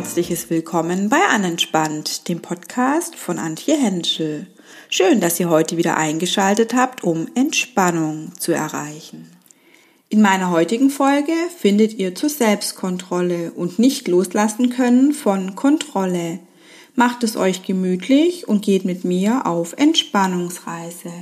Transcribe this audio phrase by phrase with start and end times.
[0.00, 4.46] herzliches Willkommen bei Anentspannt, dem Podcast von Antje Henschel.
[4.88, 9.30] Schön, dass ihr heute wieder eingeschaltet habt, um Entspannung zu erreichen.
[10.08, 16.38] In meiner heutigen Folge findet ihr zur Selbstkontrolle und nicht loslassen können von Kontrolle.
[16.94, 21.12] Macht es euch gemütlich und geht mit mir auf Entspannungsreise.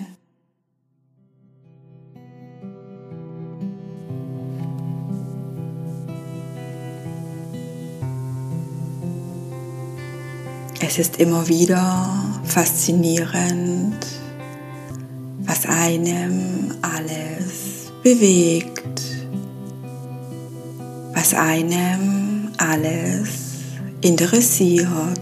[10.91, 12.09] Es ist immer wieder
[12.45, 14.07] faszinierend,
[15.41, 19.03] was einem alles bewegt,
[21.13, 23.29] was einem alles
[24.01, 25.21] interessiert.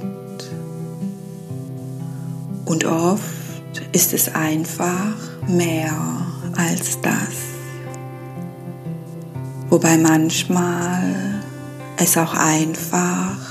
[2.65, 3.24] Und oft
[3.91, 5.16] ist es einfach
[5.49, 5.96] mehr
[6.57, 7.35] als das.
[9.68, 11.43] Wobei manchmal
[11.96, 13.46] es auch einfach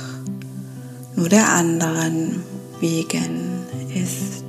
[1.16, 2.44] nur der anderen
[2.80, 4.44] wegen ist.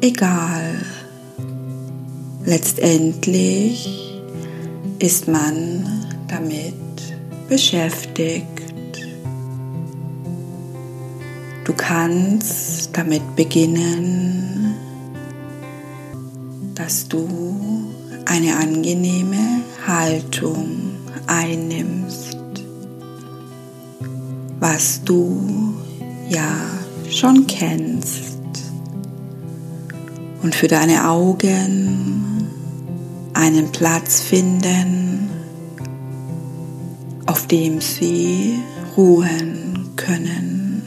[0.00, 0.76] Egal.
[2.44, 4.20] Letztendlich
[4.98, 6.74] ist man damit
[7.48, 8.44] beschäftigt.
[11.64, 14.74] Du kannst damit beginnen,
[16.74, 17.28] dass du
[18.24, 20.77] eine angenehme Haltung
[24.60, 25.74] was du
[26.28, 26.48] ja
[27.10, 28.38] schon kennst.
[30.42, 32.48] Und für deine Augen
[33.34, 35.28] einen Platz finden,
[37.26, 38.58] auf dem sie
[38.96, 40.82] ruhen können.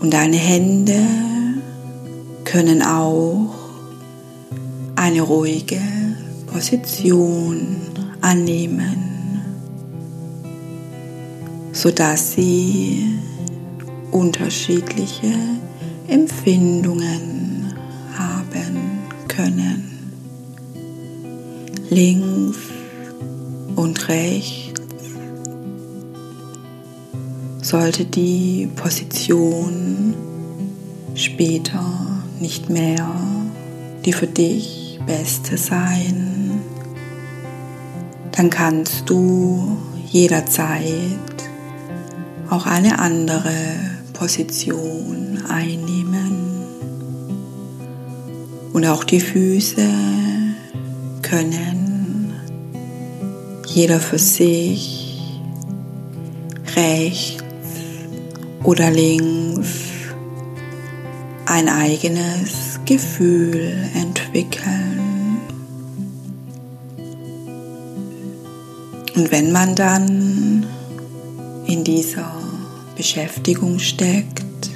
[0.00, 1.00] Und deine Hände
[2.44, 3.54] können auch
[4.96, 5.80] eine ruhige
[6.46, 7.76] Position
[8.20, 9.07] annehmen
[11.78, 13.20] sodass sie
[14.10, 15.32] unterschiedliche
[16.08, 17.72] Empfindungen
[18.16, 20.10] haben können.
[21.88, 22.58] Links
[23.76, 24.82] und rechts
[27.62, 30.14] sollte die Position
[31.14, 33.08] später nicht mehr
[34.04, 36.60] die für dich beste sein,
[38.32, 39.76] dann kannst du
[40.10, 41.27] jederzeit
[42.50, 43.52] auch eine andere
[44.12, 46.48] Position einnehmen.
[48.72, 49.88] Und auch die Füße
[51.22, 52.32] können
[53.66, 55.20] jeder für sich
[56.76, 57.42] rechts
[58.64, 59.68] oder links
[61.46, 65.38] ein eigenes Gefühl entwickeln.
[69.16, 70.66] Und wenn man dann
[71.68, 72.32] in dieser
[72.96, 74.70] Beschäftigung steckt,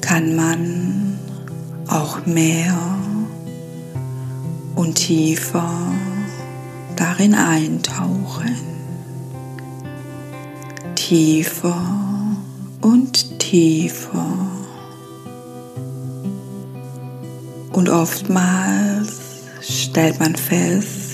[0.00, 1.18] kann man
[1.86, 2.74] auch mehr
[4.76, 5.70] und tiefer
[6.96, 8.56] darin eintauchen.
[10.94, 11.82] Tiefer
[12.80, 14.36] und tiefer.
[17.72, 19.20] Und oftmals
[19.60, 21.09] stellt man fest,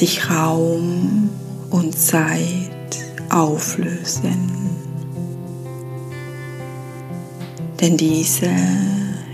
[0.00, 1.28] sich Raum
[1.68, 2.70] und Zeit
[3.28, 4.50] auflösen.
[7.78, 8.50] Denn diese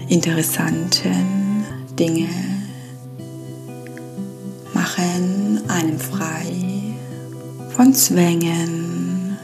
[0.09, 1.65] interessanten
[1.97, 2.29] Dinge
[4.75, 6.53] machen einem frei
[7.77, 9.39] von Zwängen.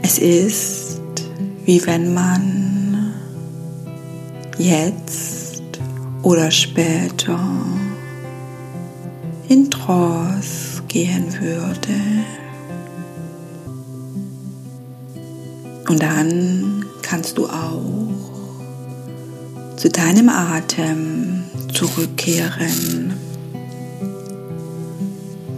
[0.00, 1.00] Es ist
[1.64, 3.14] wie wenn man
[4.58, 5.62] jetzt
[6.22, 7.38] oder später
[9.52, 11.92] in Trance gehen würde.
[15.88, 18.08] Und dann kannst du auch
[19.76, 23.12] zu deinem Atem zurückkehren.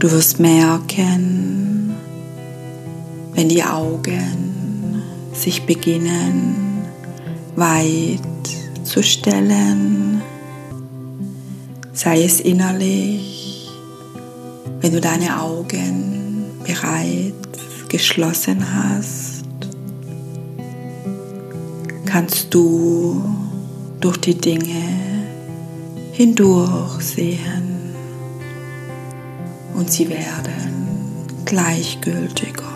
[0.01, 1.95] Du wirst merken,
[3.35, 5.03] wenn die Augen
[5.33, 6.83] sich beginnen
[7.55, 8.19] weit
[8.83, 10.21] zu stellen,
[11.93, 13.34] sei es innerlich
[14.85, 19.47] wenn du deine Augen bereits geschlossen hast,
[22.05, 23.25] kannst du
[23.99, 24.85] durch die Dinge
[26.13, 27.95] hindurchsehen
[29.75, 32.69] und sie werden gleichgültiger.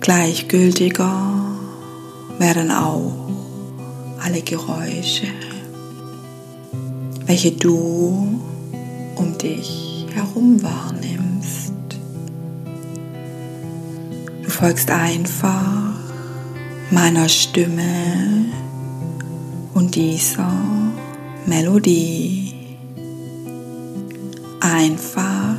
[0.00, 1.32] Gleichgültiger
[2.40, 3.28] werden auch
[4.20, 5.28] alle Geräusche
[7.28, 8.40] welche du
[9.18, 11.72] um dich herum wahrnimmst.
[14.42, 15.94] Du folgst einfach
[16.90, 18.46] meiner Stimme
[19.74, 20.52] und dieser
[21.46, 22.54] Melodie.
[24.60, 25.56] Einfach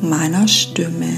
[0.00, 1.12] meiner Stimme.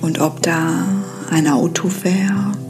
[0.00, 0.86] Und ob da
[1.30, 2.64] ein Auto fährt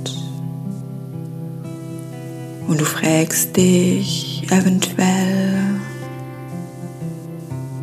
[2.69, 5.81] und du fragst dich eventuell,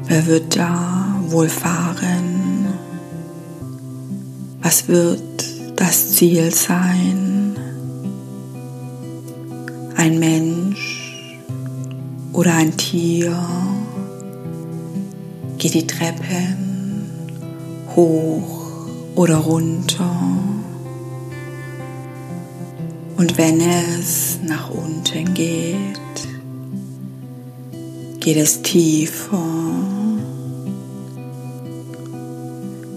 [0.07, 2.65] wer wird da wohl fahren?
[4.61, 7.55] Was wird das Ziel sein?
[9.95, 11.37] Ein Mensch
[12.33, 13.37] oder ein Tier
[15.57, 17.09] geht die Treppen
[17.95, 20.09] hoch oder runter.
[23.17, 25.99] Und wenn es nach unten geht,
[28.21, 29.43] geht es tiefer.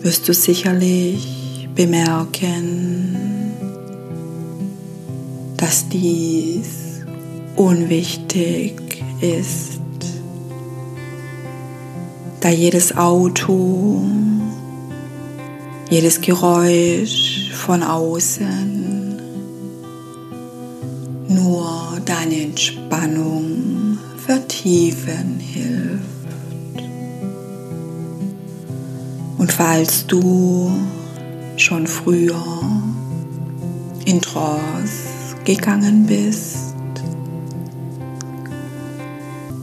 [0.03, 3.17] Wirst du sicherlich bemerken,
[5.57, 7.01] dass dies
[7.57, 9.81] unwichtig ist,
[12.41, 14.03] da jedes Auto,
[15.89, 19.23] jedes Geräusch von außen
[21.29, 23.74] nur deine Entspannung
[24.27, 26.05] vertiefen hilft.
[29.39, 30.73] Und falls du
[31.57, 32.43] schon früher
[34.07, 36.75] in Trance gegangen bist,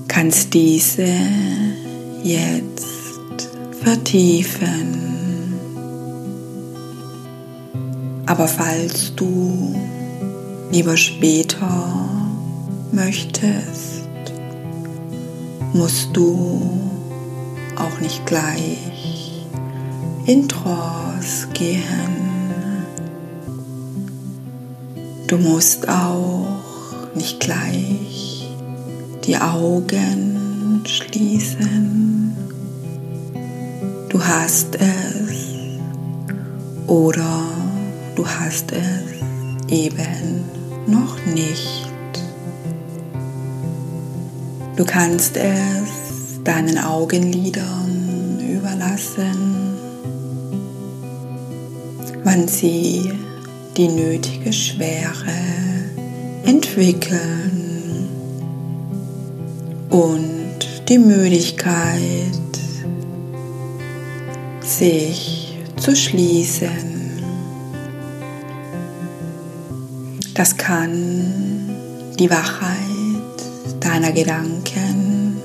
[0.07, 1.07] kannst diese
[2.23, 3.49] jetzt
[3.81, 5.01] vertiefen.
[8.27, 9.75] Aber falls du
[10.71, 12.07] lieber später
[12.91, 13.90] möchtest,
[15.73, 16.61] musst du
[17.75, 19.45] auch nicht gleich
[20.25, 21.81] in Trance gehen.
[25.27, 26.47] Du musst auch
[27.15, 28.49] nicht gleich
[29.23, 32.35] die Augen schließen.
[34.09, 35.31] Du hast es
[36.87, 37.43] oder
[38.15, 40.43] du hast es eben
[40.87, 41.90] noch nicht.
[44.81, 49.77] Du kannst es deinen Augenlidern überlassen
[52.23, 53.11] wann sie
[53.77, 55.35] die nötige Schwere
[56.45, 58.09] entwickeln
[59.91, 62.41] und die Müdigkeit
[64.61, 67.21] sich zu schließen.
[70.33, 71.69] Das kann
[72.17, 72.70] die Wachheit
[73.91, 75.35] deiner Gedanken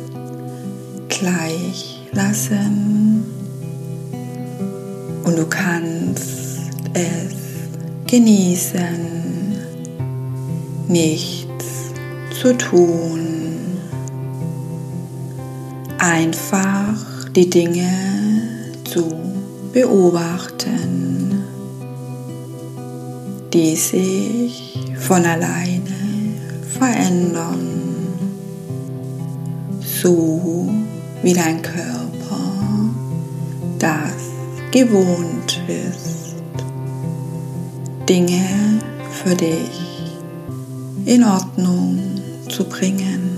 [1.09, 3.25] gleich lassen.
[5.25, 6.61] Und du kannst
[6.95, 7.35] es
[8.07, 9.59] genießen,
[10.87, 11.91] nichts
[12.41, 13.81] zu tun,
[15.99, 16.95] einfach
[17.35, 17.91] die Dinge
[18.85, 19.13] zu
[19.73, 21.43] beobachten,
[23.53, 25.97] die sich von alleine
[26.79, 27.66] verändern,
[30.07, 30.69] so
[31.25, 32.39] wie dein Körper
[33.81, 34.31] das
[34.71, 36.37] gewohnt ist.
[38.09, 38.79] Dinge
[39.11, 40.13] für dich
[41.07, 41.99] in Ordnung
[42.49, 43.37] zu bringen.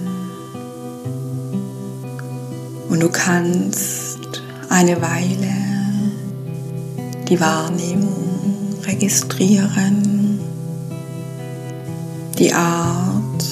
[2.91, 5.57] Und du kannst eine Weile
[7.31, 10.39] die Wahrnehmung registrieren,
[12.39, 13.45] die Art,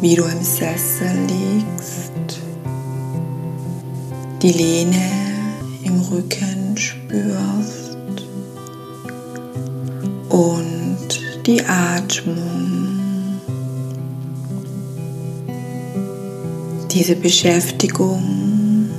[0.00, 2.15] wie du im Sessel liegst,
[4.42, 5.10] die Lehne
[5.82, 7.96] im Rücken spürst
[10.28, 13.40] und die Atmung.
[16.90, 18.90] Diese Beschäftigung,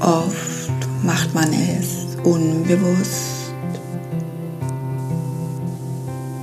[0.00, 0.70] oft
[1.04, 3.52] macht man es unbewusst.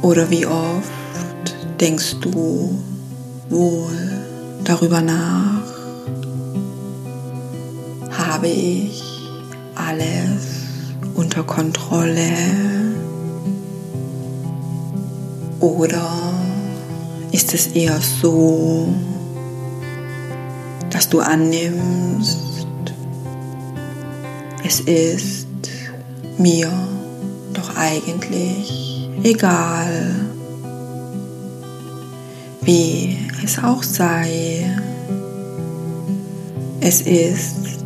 [0.01, 2.77] Oder wie oft denkst du
[3.49, 3.91] wohl
[4.63, 5.56] darüber nach,
[8.37, 9.01] habe ich
[9.73, 10.45] alles
[11.15, 12.37] unter Kontrolle?
[15.59, 16.07] Oder
[17.31, 18.93] ist es eher so,
[20.91, 22.37] dass du annimmst,
[24.63, 25.47] es ist
[26.37, 26.69] mir
[27.55, 30.13] doch eigentlich egal,
[32.61, 34.69] wie es auch sei.
[36.79, 37.76] Es ist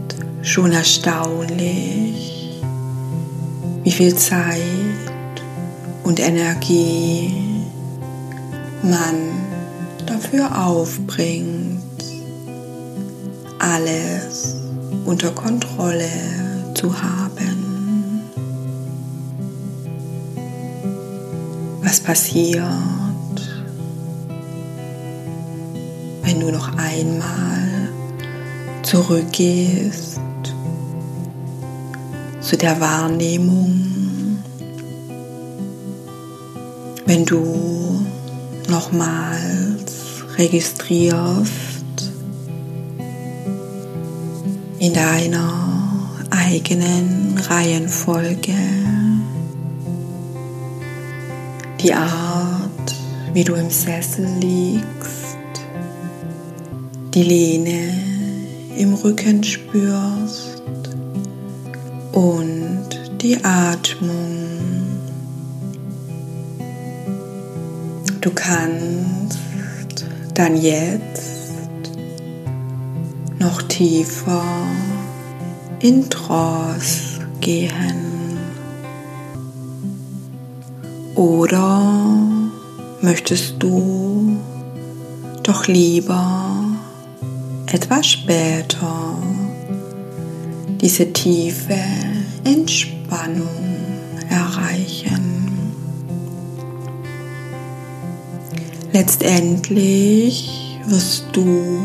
[0.43, 2.61] schon erstaunlich,
[3.83, 4.61] wie viel Zeit
[6.03, 7.31] und Energie
[8.81, 9.15] man
[10.05, 11.79] dafür aufbringt,
[13.59, 14.55] alles
[15.05, 16.09] unter Kontrolle
[16.73, 18.21] zu haben.
[21.83, 22.63] Was passiert,
[26.23, 27.89] wenn du noch einmal
[28.81, 30.19] zurückgehst
[32.51, 34.43] zu der Wahrnehmung,
[37.05, 38.05] wenn du
[38.67, 42.11] nochmals registrierst
[44.79, 48.57] in deiner eigenen Reihenfolge
[51.81, 52.95] die Art,
[53.31, 55.37] wie du im Sessel liegst,
[57.13, 57.93] die Lehne
[58.77, 60.50] im Rücken spürst
[62.21, 62.87] und
[63.19, 64.99] die Atmung.
[68.19, 71.53] Du kannst dann jetzt
[73.39, 74.43] noch tiefer
[75.79, 78.37] in Trance gehen.
[81.15, 81.81] Oder
[83.01, 84.37] möchtest du
[85.41, 86.65] doch lieber
[87.65, 89.17] etwas später
[90.81, 92.10] diese tiefe
[92.43, 93.47] Entspannung
[94.29, 95.41] erreichen?
[98.93, 101.79] Letztendlich wirst du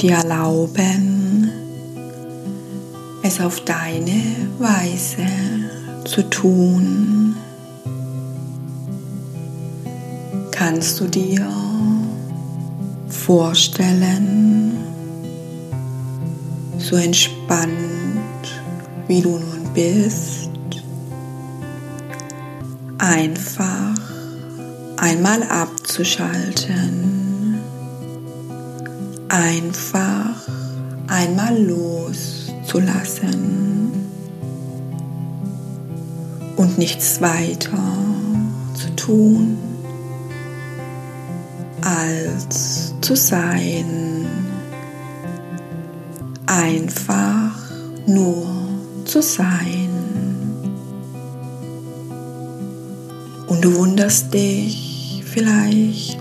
[0.00, 1.50] dir erlauben,
[3.22, 4.22] es auf deine
[4.58, 5.26] Weise
[6.04, 7.36] zu tun.
[10.50, 11.46] Kannst du dir
[13.08, 14.72] vorstellen,
[16.78, 17.93] so entspannt
[19.08, 20.50] wie du nun bist,
[22.98, 23.94] einfach
[24.96, 27.58] einmal abzuschalten.
[29.28, 30.48] Einfach
[31.08, 33.92] einmal loszulassen.
[36.56, 37.76] Und nichts weiter
[38.74, 39.58] zu tun
[41.82, 44.26] als zu sein,
[46.46, 47.52] einfach
[48.06, 48.63] nur
[49.14, 49.90] zu sein.
[53.46, 56.18] Und du wunderst dich vielleicht,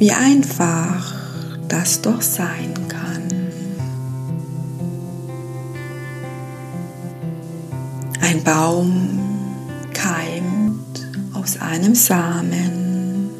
[0.00, 1.14] wie einfach
[1.68, 3.28] das doch sein kann.
[8.20, 9.28] Ein Baum
[9.94, 13.30] keimt aus einem Samen.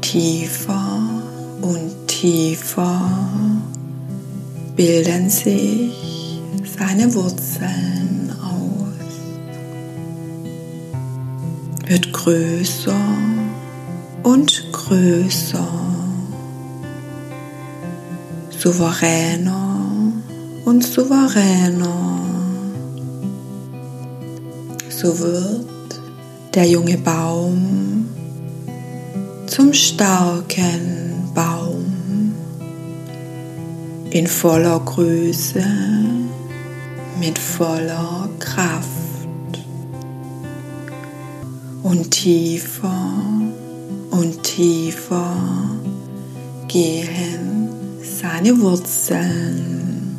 [0.00, 1.00] Tiefer
[1.60, 3.10] und tiefer
[4.80, 6.40] bilden sich
[6.78, 9.12] seine Wurzeln aus.
[11.86, 12.96] Wird größer
[14.22, 15.68] und größer,
[18.58, 20.12] souveräner
[20.64, 22.20] und souveräner.
[24.88, 26.00] So wird
[26.54, 28.08] der junge Baum
[29.46, 30.99] zum starken
[34.10, 35.64] in voller Größe,
[37.20, 38.88] mit voller Kraft
[41.82, 43.12] und tiefer
[44.10, 45.36] und tiefer
[46.66, 47.68] gehen
[48.02, 50.16] seine Wurzeln,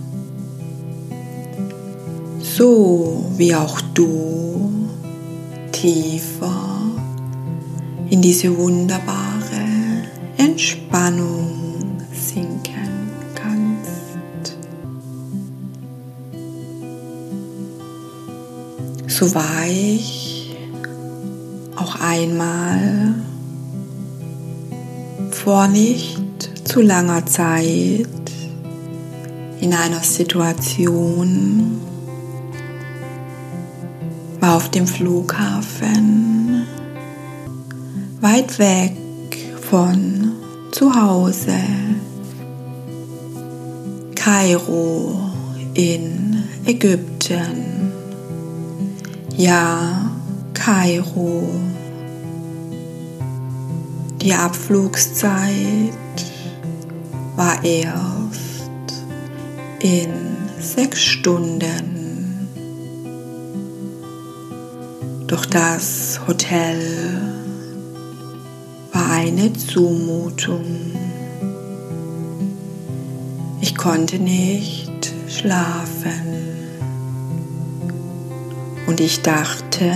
[2.40, 4.72] so wie auch du
[5.74, 6.80] tiefer
[8.10, 9.66] in diese wunderbare
[10.38, 11.61] Entspannung
[19.22, 20.58] So weich.
[21.75, 23.13] Auch einmal.
[25.30, 26.18] Vor nicht
[26.68, 28.08] zu langer Zeit.
[29.60, 31.82] In einer Situation.
[34.40, 36.66] War auf dem Flughafen.
[38.22, 38.98] Weit weg
[39.70, 40.32] von
[40.72, 41.60] zu Hause.
[44.16, 45.13] Kairo
[45.75, 47.71] in Ägypten.
[49.42, 50.12] Ja,
[50.54, 51.50] Kairo
[54.22, 55.92] die Abflugszeit
[57.36, 58.70] war erst
[59.80, 60.12] in
[60.60, 62.48] sechs Stunden.
[65.26, 66.80] Doch das Hotel
[68.94, 70.92] eine Zumutung.
[73.60, 76.31] Ich konnte nicht schlafen
[78.92, 79.90] und ich dachte,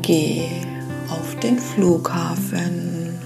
[0.00, 0.44] geh
[1.08, 3.18] auf den Flughafen.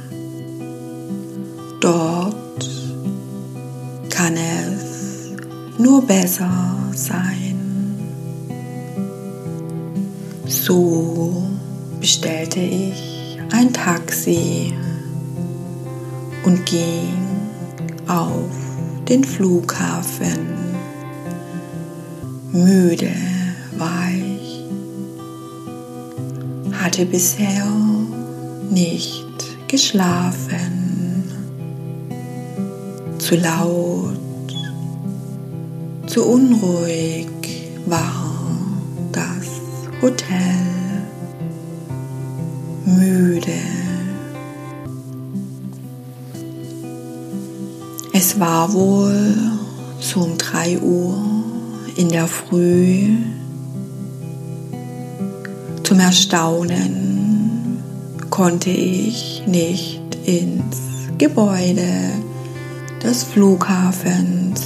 [1.82, 2.66] Dort
[4.08, 5.32] kann es
[5.76, 7.60] nur besser sein.
[10.46, 11.44] So
[12.00, 14.72] bestellte ich ein Taxi
[16.46, 17.18] und ging
[18.06, 18.48] auf
[19.06, 20.54] den Flughafen.
[22.50, 23.23] Müde
[26.94, 27.66] hatte bisher
[28.70, 29.26] nicht
[29.66, 31.24] geschlafen,
[33.18, 34.14] zu laut,
[36.06, 37.26] zu unruhig
[37.86, 38.46] war
[39.10, 39.48] das
[40.00, 40.54] Hotel,
[42.84, 43.58] müde.
[48.12, 49.34] Es war wohl
[49.98, 51.16] so um drei Uhr
[51.96, 53.16] in der Früh.
[55.94, 57.78] Zum Erstaunen
[58.28, 60.76] konnte ich nicht ins
[61.18, 62.10] Gebäude
[63.00, 64.60] des Flughafens,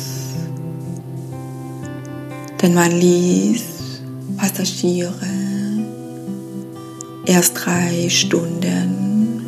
[2.63, 3.63] denn man ließ
[4.39, 5.13] Passagiere
[7.27, 9.45] erst drei Stunden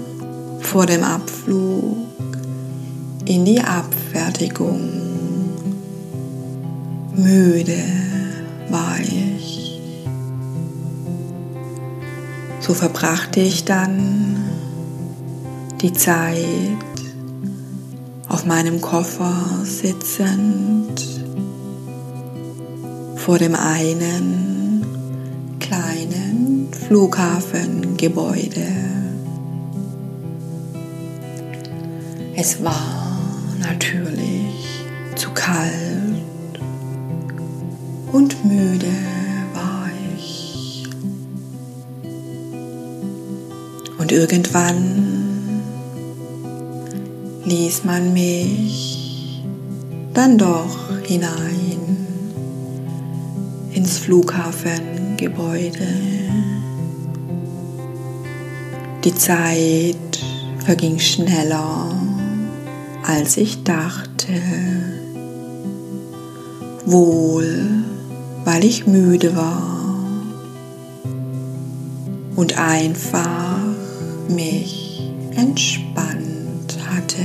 [0.60, 1.96] vor dem Abflug
[3.24, 4.82] in die Abfertigung.
[7.16, 7.82] Müde
[8.68, 9.39] war ich.
[12.70, 14.36] So verbrachte ich dann
[15.80, 16.36] die Zeit
[18.28, 19.34] auf meinem Koffer
[19.64, 21.02] sitzend
[23.16, 24.86] vor dem einen
[25.58, 28.68] kleinen Flughafengebäude.
[32.36, 33.18] Es war
[33.58, 34.84] natürlich
[35.16, 36.22] zu kalt
[38.12, 38.69] und müde
[44.10, 45.62] Und irgendwann
[47.44, 49.44] ließ man mich
[50.12, 52.08] dann doch hinein
[53.72, 55.86] ins Flughafengebäude.
[59.04, 60.18] Die Zeit
[60.64, 61.92] verging schneller
[63.04, 64.32] als ich dachte.
[66.84, 67.64] Wohl,
[68.44, 69.94] weil ich müde war
[72.34, 73.39] und einfach
[74.30, 75.02] mich
[75.36, 77.22] entspannt hatte.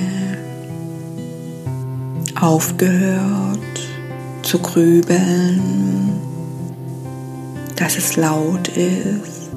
[2.40, 3.60] Aufgehört
[4.42, 6.14] zu grübeln,
[7.76, 9.52] dass es laut ist,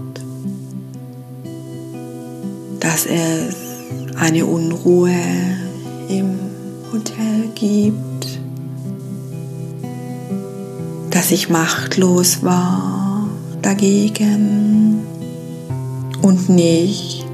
[2.80, 3.56] dass es
[4.18, 5.10] eine Unruhe
[6.08, 6.38] im
[6.92, 8.40] Hotel gibt,
[11.10, 13.28] dass ich machtlos war
[13.60, 15.00] dagegen
[16.22, 17.27] und nicht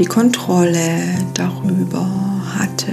[0.00, 2.08] die Kontrolle darüber
[2.58, 2.92] hatte.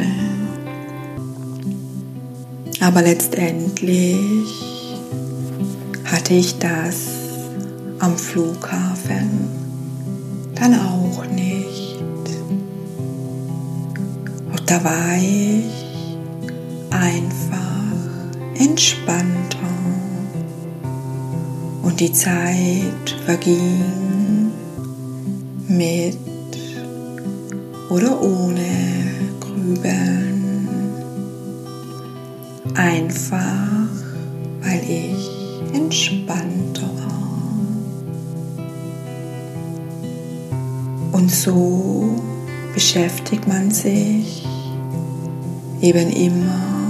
[2.79, 4.45] Aber letztendlich
[6.05, 7.07] hatte ich das
[7.97, 9.49] am Flughafen
[10.53, 11.87] dann auch nicht
[14.67, 16.17] da war ich
[16.89, 17.57] einfach
[18.59, 19.57] entspannter
[21.83, 24.51] und die Zeit verging
[25.69, 26.26] mit
[27.89, 28.67] oder ohne
[29.39, 30.67] Grübeln.
[32.75, 33.87] Einfach
[34.61, 35.29] weil ich
[35.73, 37.49] entspannter war.
[41.13, 42.09] Und so
[42.73, 44.45] beschäftigt man sich
[45.81, 46.87] eben immer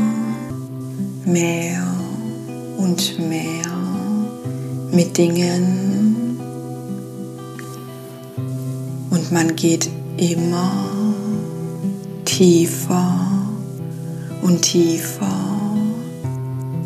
[1.26, 1.84] mehr
[2.78, 3.68] und mehr
[4.92, 6.40] mit Dingen
[9.10, 10.87] und man geht immer
[12.38, 13.18] tiefer
[14.44, 15.76] und tiefer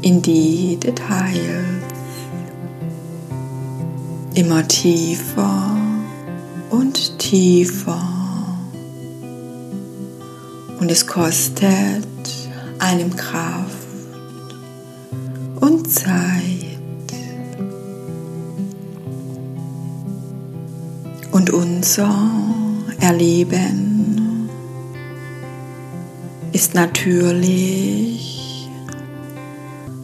[0.01, 1.83] in die Details,
[4.33, 5.75] immer tiefer
[6.69, 8.01] und tiefer
[10.79, 12.07] und es kostet
[12.79, 13.75] einem Kraft
[15.59, 16.77] und Zeit.
[21.33, 22.31] Und unser
[23.01, 23.90] Erleben
[26.53, 28.69] ist natürlich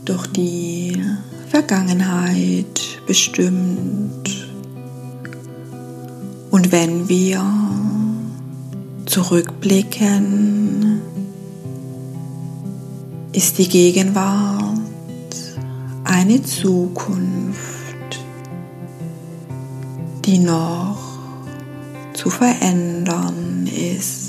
[0.05, 1.01] durch die
[1.49, 4.47] Vergangenheit bestimmt.
[6.49, 7.43] Und wenn wir
[9.05, 11.01] zurückblicken,
[13.33, 14.77] ist die Gegenwart
[16.03, 17.57] eine Zukunft,
[20.25, 20.97] die noch
[22.13, 24.26] zu verändern ist,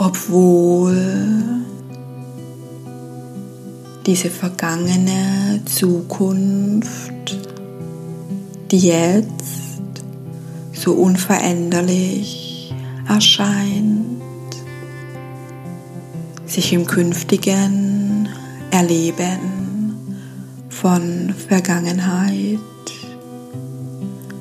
[0.00, 0.96] obwohl
[4.06, 7.12] diese vergangene Zukunft,
[8.70, 10.00] die jetzt
[10.72, 12.72] so unveränderlich
[13.06, 14.22] erscheint,
[16.46, 18.26] sich im künftigen
[18.70, 19.98] Erleben
[20.70, 22.58] von Vergangenheit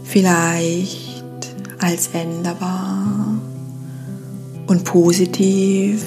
[0.06, 2.99] vielleicht als änderbar
[4.69, 6.05] und positiv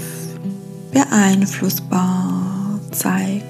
[0.92, 3.42] beeinflussbar zeigt.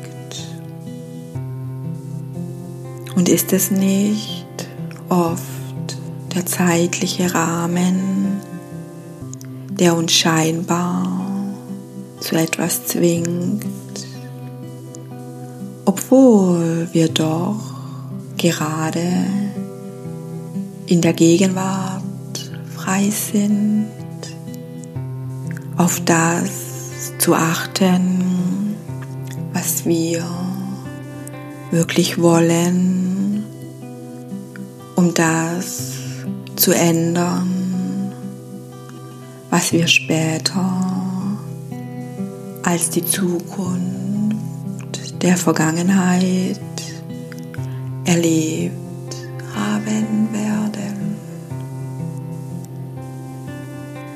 [3.15, 4.47] Und ist es nicht
[5.11, 5.43] oft
[6.35, 8.41] der zeitliche Rahmen,
[9.71, 11.07] der uns scheinbar
[12.21, 13.67] zu etwas zwingt,
[15.85, 17.61] obwohl wir doch
[18.39, 19.27] gerade
[20.87, 22.03] in der Gegenwart
[22.75, 23.89] frei sind,
[25.83, 28.77] auf das zu achten,
[29.53, 30.25] was wir
[31.73, 33.43] wirklich wollen,
[34.95, 35.93] um das
[36.55, 38.13] zu ändern,
[39.51, 40.71] was wir später
[42.63, 44.37] als die Zukunft
[45.21, 46.61] der Vergangenheit
[48.05, 49.17] erlebt
[49.57, 50.92] haben werden.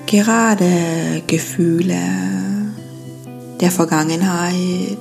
[0.07, 1.99] Gerade Gefühle
[3.61, 4.97] der Vergangenheit,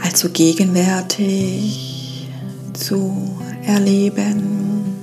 [0.00, 2.28] also gegenwärtig
[2.72, 4.94] zu erleben,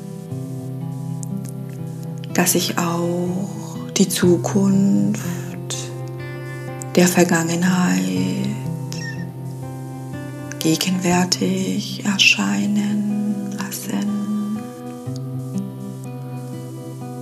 [2.34, 5.22] dass ich auch die Zukunft
[6.96, 8.48] der Vergangenheit
[10.60, 14.07] gegenwärtig erscheinen lassen,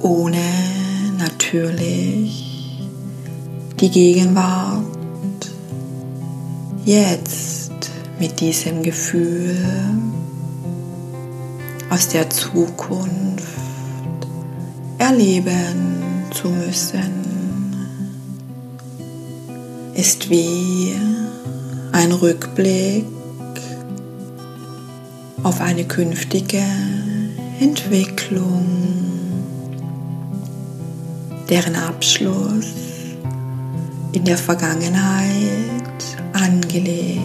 [0.06, 0.46] ohne
[1.18, 2.80] natürlich
[3.80, 4.86] die Gegenwart.
[6.86, 7.72] Jetzt
[8.20, 9.58] mit diesem Gefühl
[11.89, 13.48] aus der Zukunft
[15.00, 17.26] erleben zu müssen
[19.96, 20.94] ist wie
[21.94, 23.06] ein Rückblick
[25.41, 26.62] auf eine künftige
[27.60, 28.94] Entwicklung,
[31.49, 32.73] deren Abschluss
[34.12, 36.03] in der Vergangenheit
[36.34, 37.19] angelegt,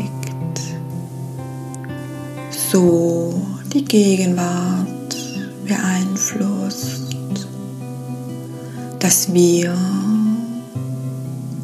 [2.71, 3.35] so
[3.73, 5.17] die Gegenwart
[5.67, 7.17] beeinflusst,
[8.99, 9.75] dass wir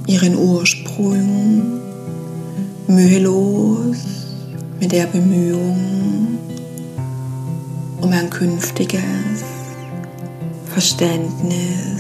[0.06, 1.80] ihren Ursprung
[2.86, 3.96] mühelos
[4.80, 6.38] mit der Bemühung
[8.00, 9.02] um ein künftiges
[10.72, 11.95] Verständnis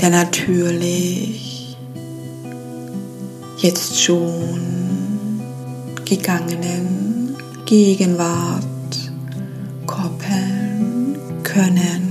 [0.00, 1.76] der natürlich
[3.58, 5.40] jetzt schon
[6.04, 8.64] gegangenen Gegenwart
[9.86, 12.08] koppeln können.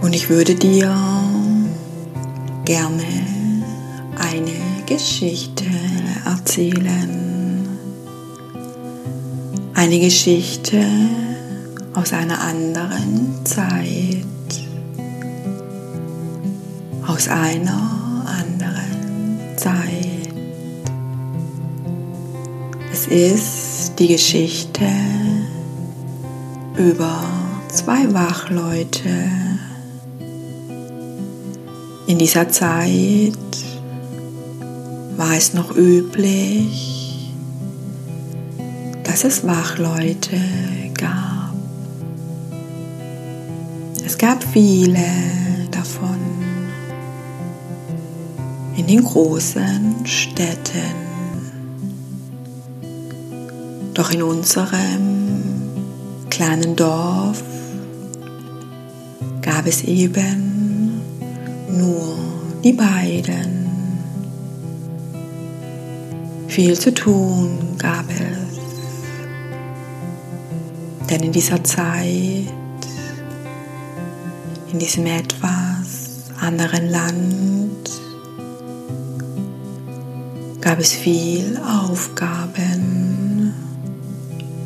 [0.00, 0.94] Und ich würde dir
[2.64, 3.04] gerne
[4.18, 5.66] eine Geschichte
[6.24, 7.68] erzählen.
[9.74, 10.84] Eine Geschichte
[11.94, 14.24] aus einer anderen Zeit.
[17.06, 20.34] Aus einer anderen Zeit.
[22.92, 24.86] Es ist die Geschichte
[26.76, 27.24] über
[27.68, 29.10] zwei Wachleute
[32.10, 33.38] in dieser Zeit
[35.16, 37.32] war es noch üblich,
[39.04, 40.40] dass es Wachleute
[44.20, 45.06] gab viele
[45.70, 46.18] davon
[48.76, 50.92] in den großen Städten.
[53.94, 55.32] Doch in unserem
[56.28, 57.42] kleinen Dorf
[59.40, 61.00] gab es eben
[61.70, 62.18] nur
[62.62, 63.70] die beiden.
[66.46, 68.58] Viel zu tun gab es,
[71.08, 72.59] denn in dieser Zeit,
[74.72, 77.90] in diesem etwas anderen Land,
[80.60, 83.52] gab es viel Aufgaben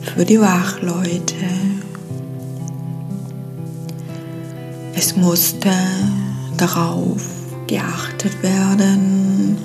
[0.03, 1.47] für die Wachleute.
[4.95, 5.71] Es musste
[6.57, 7.23] darauf
[7.67, 9.57] geachtet werden,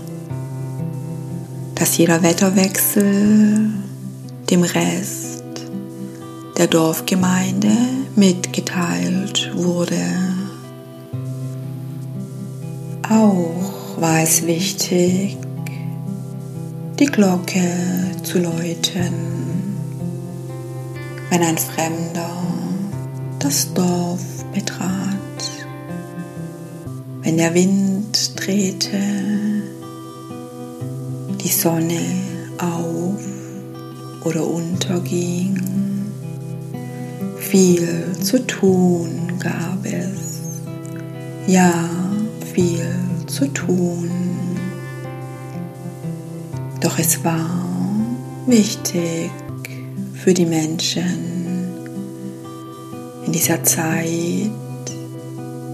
[1.76, 3.70] dass jeder Wetterwechsel
[4.50, 5.44] dem Rest
[6.58, 7.72] der Dorfgemeinde
[8.16, 10.29] mitgeteilt wurde.
[13.10, 15.36] Auch war es wichtig,
[17.00, 19.14] die Glocke zu läuten,
[21.32, 22.30] wenn ein Fremder
[23.40, 24.86] das Dorf betrat,
[27.24, 29.02] wenn der Wind drehte,
[31.44, 32.02] die Sonne
[32.60, 33.24] auf
[34.24, 35.60] oder unterging.
[37.40, 40.42] Viel zu tun gab es,
[41.48, 41.90] ja,
[42.60, 42.92] viel
[43.26, 44.12] zu tun.
[46.82, 47.50] Doch es war
[48.48, 49.32] wichtig
[50.14, 51.70] für die Menschen
[53.26, 54.52] in dieser Zeit,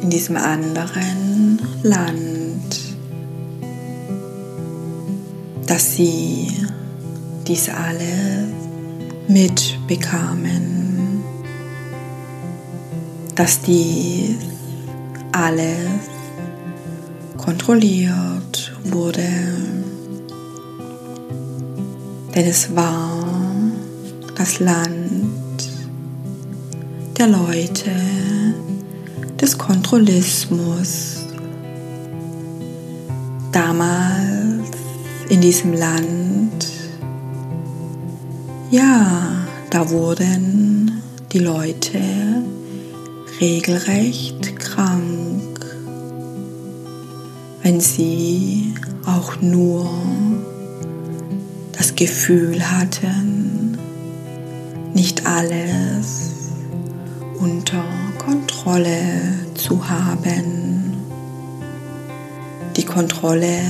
[0.01, 2.71] in diesem anderen Land,
[5.65, 6.51] dass sie
[7.47, 8.45] dies alles
[9.27, 11.23] mitbekamen,
[13.33, 14.37] dass dies
[15.31, 16.14] alles
[17.45, 19.29] kontrolliert wurde.
[22.33, 23.23] Denn es war
[24.35, 25.69] das Land
[27.17, 27.91] der Leute,
[29.39, 31.17] des Kontrollismus.
[33.51, 34.69] Damals
[35.29, 36.67] in diesem Land,
[38.71, 41.99] ja, da wurden die Leute
[43.39, 44.54] regelrecht
[47.65, 48.75] wenn sie
[49.07, 49.89] auch nur
[51.71, 53.75] das Gefühl hatten,
[54.93, 56.51] nicht alles
[57.39, 57.83] unter
[58.19, 59.01] Kontrolle
[59.55, 60.93] zu haben,
[62.77, 63.61] die Kontrolle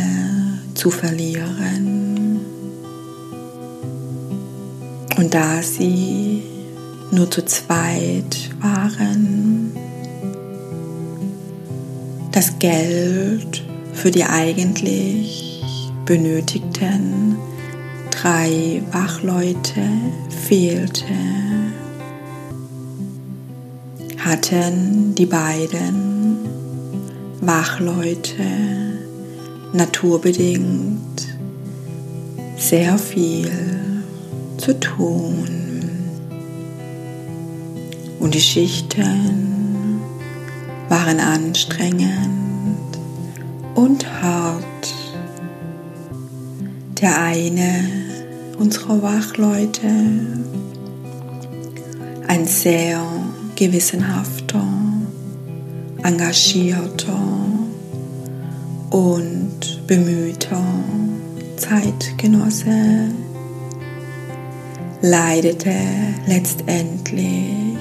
[0.74, 2.42] zu verlieren.
[5.16, 6.44] Und da sie
[7.12, 9.72] nur zu zweit waren,
[12.34, 13.65] das Geld
[13.96, 15.64] für die eigentlich
[16.06, 17.38] benötigten
[18.12, 19.82] drei Wachleute
[20.30, 21.06] fehlte,
[24.20, 26.38] hatten die beiden
[27.42, 28.44] Wachleute
[29.74, 31.28] naturbedingt
[32.58, 33.52] sehr viel
[34.58, 35.48] zu tun.
[38.20, 40.00] Und die Schichten
[40.90, 42.45] waren anstrengend
[43.76, 44.64] und hart.
[47.02, 47.84] Der eine
[48.58, 49.88] unserer Wachleute
[52.28, 53.02] ein sehr
[53.56, 54.64] gewissenhafter,
[56.04, 57.20] engagierter
[58.90, 60.64] und bemühter
[61.58, 63.10] Zeitgenosse
[65.02, 65.76] leidete
[66.28, 67.78] letztendlich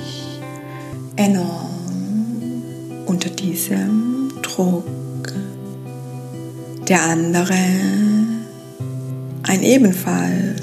[1.17, 2.63] enorm
[3.07, 4.94] unter diesem Druck.
[6.89, 7.55] Der andere
[9.45, 10.61] ein ebenfalls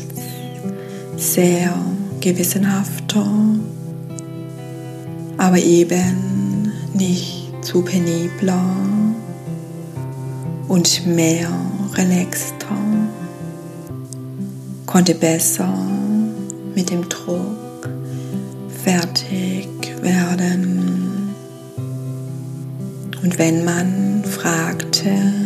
[1.18, 1.74] sehr
[2.20, 3.26] gewissenhafter,
[5.38, 8.76] aber eben nicht zu penibler
[10.68, 11.50] und mehr
[11.96, 12.78] relaxter,
[14.86, 15.74] konnte besser
[16.76, 17.90] mit dem Druck
[18.84, 19.68] fertig
[20.04, 21.34] werden.
[23.24, 25.41] Und wenn man fragte,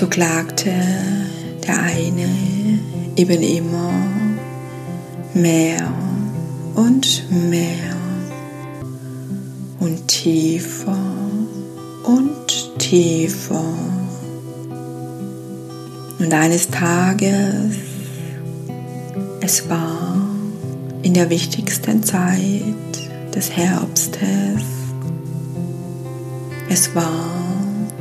[0.00, 0.72] so klagte
[1.66, 2.26] der eine
[3.16, 3.92] eben immer
[5.34, 5.92] mehr
[6.74, 7.96] und mehr
[9.78, 10.96] und tiefer
[12.04, 13.62] und tiefer.
[16.18, 17.76] Und eines Tages,
[19.42, 20.16] es war
[21.02, 22.62] in der wichtigsten Zeit
[23.34, 24.62] des Herbstes,
[26.70, 27.39] es war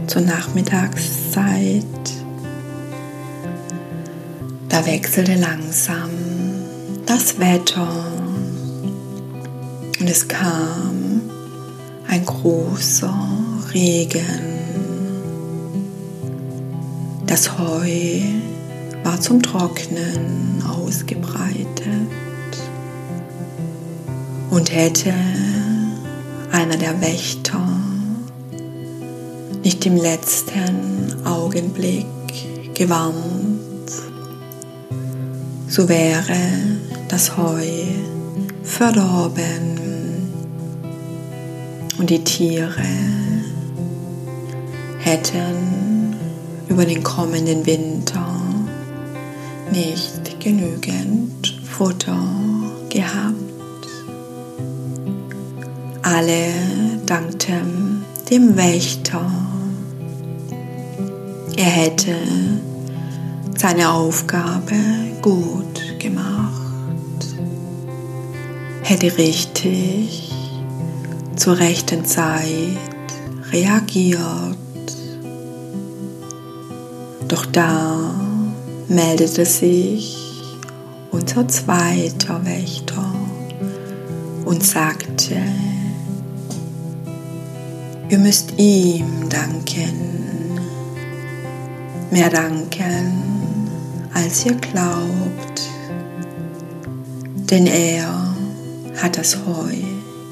[0.09, 1.85] zur Nachmittagszeit.
[4.67, 6.09] Da wechselte langsam
[7.05, 8.05] das Wetter
[9.99, 11.21] und es kam
[12.07, 13.13] ein großer
[13.73, 14.25] Regen.
[17.27, 18.21] Das Heu
[19.03, 21.67] war zum Trocknen ausgebreitet
[24.49, 25.13] und hätte
[26.51, 27.48] einer der Wächter
[29.63, 32.05] nicht im letzten Augenblick
[32.73, 33.91] gewarnt.
[35.67, 36.37] So wäre
[37.07, 37.63] das Heu
[38.63, 39.79] verdorben
[41.97, 42.83] und die Tiere
[44.99, 46.15] hätten
[46.69, 48.25] über den kommenden Winter
[49.71, 52.17] nicht genügend Futter
[52.89, 53.35] gehabt.
[56.01, 56.53] Alle
[57.05, 59.38] dankten dem Wächter.
[62.09, 62.59] Hätte
[63.55, 64.73] seine Aufgabe
[65.21, 67.27] gut gemacht,
[68.81, 70.31] hätte richtig
[71.35, 72.79] zur rechten Zeit
[73.51, 74.57] reagiert.
[77.27, 78.15] Doch da
[78.87, 80.17] meldete sich
[81.11, 83.13] unser zweiter Wächter
[84.45, 85.35] und sagte,
[88.09, 90.18] ihr müsst ihm danken,
[92.11, 93.69] mehr danken,
[94.13, 95.69] als ihr glaubt,
[97.49, 98.35] denn er
[99.01, 99.73] hat das Heu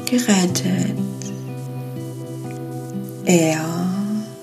[0.06, 0.98] gerettet.
[3.26, 3.60] Er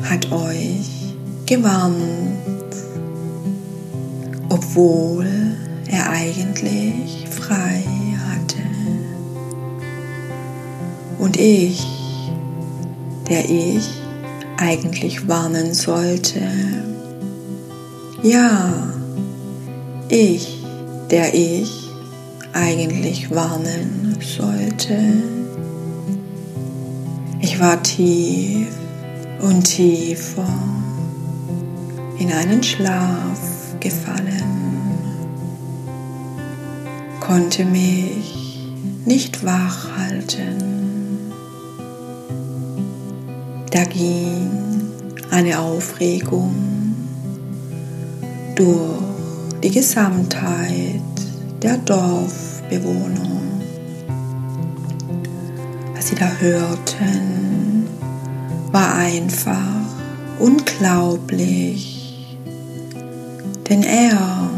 [0.03, 1.15] hat euch
[1.47, 2.35] gewarnt
[4.55, 5.27] obwohl
[5.89, 7.83] er eigentlich frei
[8.29, 8.63] hatte.
[11.19, 11.85] Und ich,
[13.29, 13.89] der ich
[14.57, 16.41] eigentlich warnen sollte,
[18.25, 18.73] ja,
[20.09, 20.65] ich,
[21.11, 21.91] der ich
[22.55, 24.99] eigentlich warnen sollte.
[27.41, 28.69] Ich war tief
[29.43, 30.49] und tiefer
[32.19, 33.39] in einen Schlaf
[33.81, 34.95] gefallen,
[37.21, 38.73] konnte mich
[39.05, 41.33] nicht wach halten.
[43.71, 44.51] Da ging
[45.31, 46.74] eine Aufregung
[48.55, 49.03] durch
[49.63, 51.01] die Gesamtheit
[51.63, 53.41] der Dorfbewohner.
[55.95, 57.87] Was sie da hörten,
[58.73, 59.59] war einfach
[60.39, 61.95] unglaublich
[63.69, 64.51] denn er,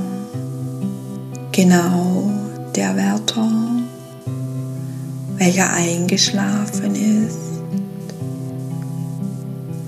[1.53, 2.31] genau
[2.75, 3.51] der Wärter,
[5.37, 7.39] welcher eingeschlafen ist,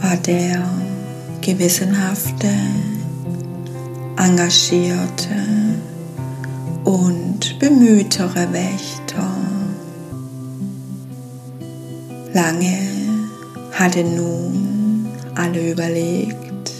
[0.00, 0.62] war der
[1.40, 2.48] gewissenhafte,
[4.18, 5.36] engagierte
[6.84, 9.30] und bemühtere Wächter.
[12.32, 12.78] Lange
[13.72, 16.72] hatte nun alle überlegt,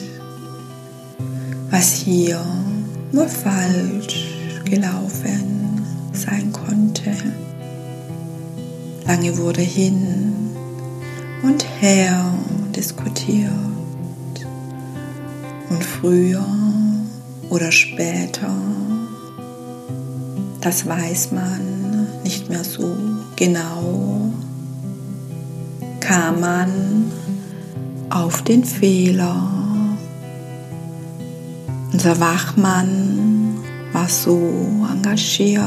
[1.70, 2.44] was hier
[3.12, 5.80] nur falsch gelaufen
[6.12, 7.12] sein konnte.
[9.06, 10.34] Lange wurde hin
[11.44, 12.34] und her
[12.74, 13.52] diskutiert
[15.70, 16.67] und früher
[17.50, 18.50] oder später,
[20.60, 22.96] das weiß man nicht mehr so
[23.36, 24.32] genau,
[26.00, 27.12] kam man
[28.10, 29.50] auf den Fehler,
[31.92, 33.58] unser Wachmann
[33.92, 34.38] war so
[34.92, 35.62] engagiert,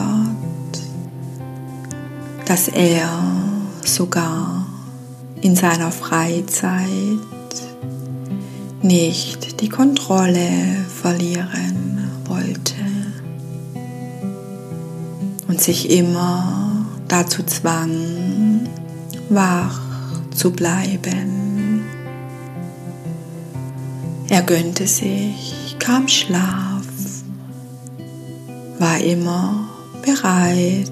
[2.46, 3.10] dass er
[3.84, 4.66] sogar
[5.42, 7.20] in seiner Freizeit
[8.84, 10.50] nicht die Kontrolle
[11.02, 12.76] verlieren wollte
[15.48, 18.68] und sich immer dazu zwang,
[19.30, 19.80] wach
[20.34, 21.84] zu bleiben.
[24.30, 26.82] Er gönnte sich kam Schlaf,
[28.80, 29.70] war immer
[30.06, 30.92] bereit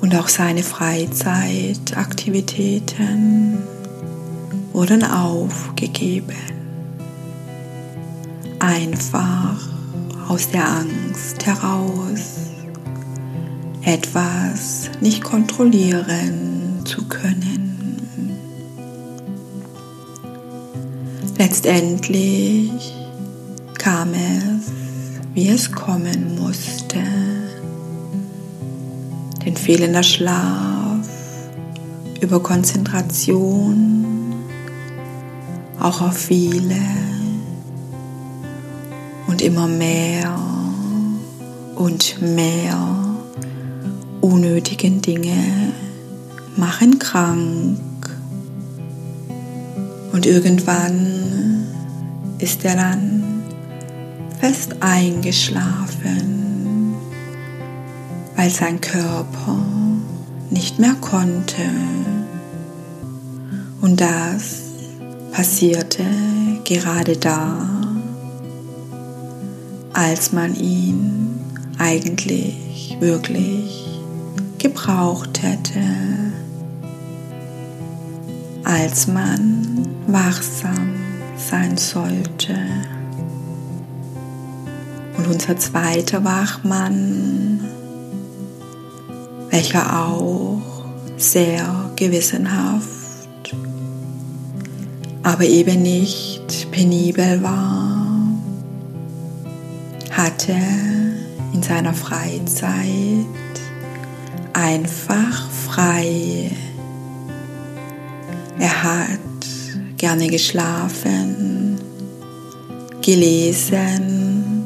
[0.00, 3.58] und auch seine Freizeitaktivitäten
[4.72, 6.36] wurden aufgegeben.
[8.58, 9.56] Einfach
[10.28, 12.36] aus der Angst heraus,
[13.82, 17.70] etwas nicht kontrollieren zu können.
[21.38, 22.94] Letztendlich
[23.78, 24.70] kam es,
[25.32, 27.02] wie es kommen musste.
[29.44, 31.08] Denn fehlender Schlaf,
[32.20, 34.09] Überkonzentration,
[35.80, 36.76] auch auf viele
[39.26, 40.38] und immer mehr
[41.76, 42.76] und mehr
[44.20, 45.72] unnötigen Dinge
[46.56, 47.78] machen krank.
[50.12, 51.66] Und irgendwann
[52.38, 53.42] ist er dann
[54.38, 56.94] fest eingeschlafen,
[58.36, 59.58] weil sein Körper
[60.50, 61.62] nicht mehr konnte.
[63.80, 64.69] Und das
[65.32, 66.04] passierte
[66.64, 67.68] gerade da,
[69.92, 71.40] als man ihn
[71.78, 74.00] eigentlich wirklich
[74.58, 75.82] gebraucht hätte,
[78.64, 80.94] als man wachsam
[81.36, 82.56] sein sollte.
[85.16, 87.60] Und unser zweiter Wachmann,
[89.50, 90.62] welcher auch
[91.16, 92.99] sehr gewissenhaft,
[95.30, 98.04] aber eben nicht penibel war,
[100.10, 100.56] hatte
[101.52, 102.74] in seiner Freizeit
[104.52, 106.50] einfach frei.
[108.58, 109.20] Er hat
[109.98, 111.78] gerne geschlafen,
[113.00, 114.64] gelesen,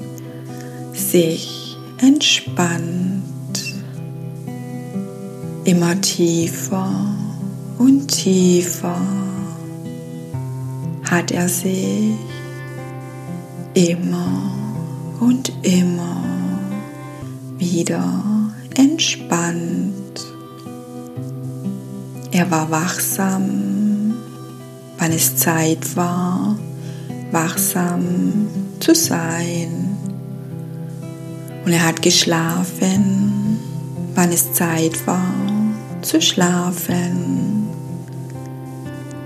[0.95, 3.75] sich entspannt,
[5.65, 7.15] immer tiefer
[7.77, 9.34] und tiefer
[11.15, 12.17] hat er sich
[13.75, 14.51] immer
[15.21, 16.25] und immer
[17.57, 18.05] wieder
[18.75, 20.27] entspannt.
[22.33, 24.15] Er war wachsam,
[24.99, 26.59] wann es Zeit war,
[27.31, 28.49] wachsam
[28.81, 29.97] zu sein.
[31.65, 33.61] Und er hat geschlafen,
[34.17, 35.33] wann es Zeit war,
[36.03, 37.69] zu schlafen.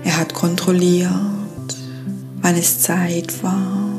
[0.03, 1.38] Er hat kontrolliert,
[2.49, 3.91] wann es Zeit war,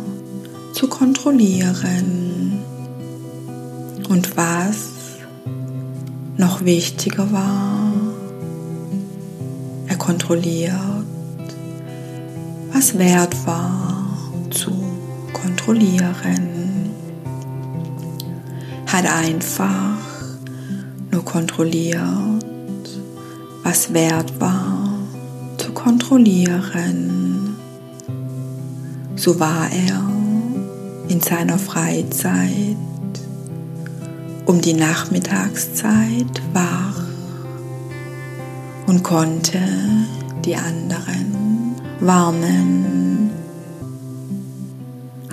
[0.73, 2.59] zu kontrollieren.
[4.09, 4.91] Und was
[6.37, 7.93] noch wichtiger war,
[9.87, 10.75] er kontrolliert,
[12.73, 14.19] was wert war
[14.51, 14.73] zu
[15.33, 16.91] kontrollieren.
[18.89, 19.97] Hat einfach
[21.13, 22.01] nur kontrolliert,
[23.63, 24.99] was wert war
[25.57, 27.20] zu kontrollieren.
[29.21, 30.03] So war er
[31.09, 32.79] in seiner Freizeit
[34.47, 37.03] um die Nachmittagszeit wach
[38.87, 39.59] und konnte
[40.43, 43.29] die anderen warnen.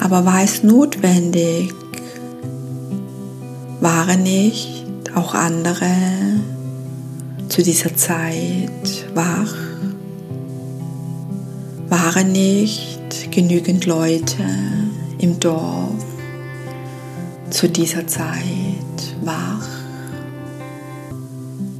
[0.02, 1.74] Aber war es notwendig?
[3.80, 4.84] Waren nicht
[5.16, 5.88] auch andere
[7.48, 9.56] zu dieser Zeit wach?
[11.88, 12.97] Waren nicht
[13.38, 14.44] genügend Leute
[15.20, 16.04] im Dorf
[17.52, 18.36] zu dieser Zeit
[19.24, 19.68] wach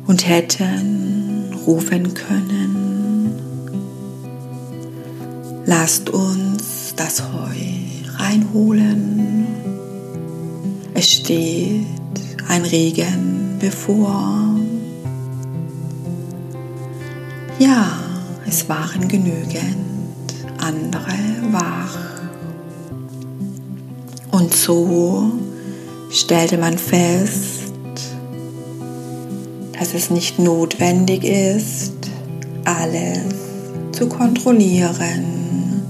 [0.06, 3.32] und hätten rufen können,
[5.66, 7.56] lasst uns das Heu
[8.20, 9.48] reinholen.
[10.94, 11.88] Es steht
[12.50, 14.56] ein Regen bevor.
[17.58, 17.98] Ja,
[18.46, 19.87] es waren genügend
[20.68, 21.18] andere
[21.52, 21.98] wach.
[24.32, 25.32] Und so
[26.12, 27.64] stellte man fest,
[29.80, 31.94] dass es nicht notwendig ist,
[32.66, 33.24] alles
[33.94, 35.84] zu kontrollieren.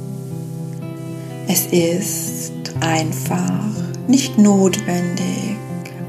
[1.47, 2.51] Es ist
[2.81, 3.63] einfach
[4.07, 5.57] nicht notwendig,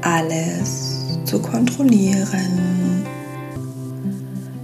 [0.01, 3.03] alles zu kontrollieren.